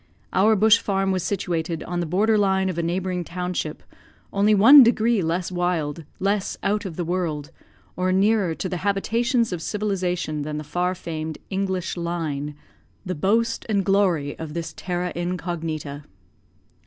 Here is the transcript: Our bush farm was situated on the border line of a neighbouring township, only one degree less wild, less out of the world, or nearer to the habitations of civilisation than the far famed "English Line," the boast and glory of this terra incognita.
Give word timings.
Our 0.33 0.55
bush 0.55 0.79
farm 0.79 1.11
was 1.11 1.21
situated 1.21 1.83
on 1.83 1.99
the 1.99 2.07
border 2.07 2.35
line 2.35 2.69
of 2.69 2.79
a 2.79 2.81
neighbouring 2.81 3.23
township, 3.23 3.83
only 4.33 4.55
one 4.55 4.81
degree 4.81 5.21
less 5.21 5.51
wild, 5.51 6.05
less 6.19 6.57
out 6.63 6.85
of 6.85 6.95
the 6.95 7.05
world, 7.05 7.51
or 7.95 8.11
nearer 8.11 8.55
to 8.55 8.67
the 8.67 8.77
habitations 8.77 9.53
of 9.53 9.61
civilisation 9.61 10.41
than 10.41 10.57
the 10.57 10.63
far 10.63 10.95
famed 10.95 11.37
"English 11.51 11.97
Line," 11.97 12.55
the 13.05 13.13
boast 13.13 13.63
and 13.69 13.85
glory 13.85 14.35
of 14.39 14.55
this 14.55 14.73
terra 14.75 15.11
incognita. 15.13 16.03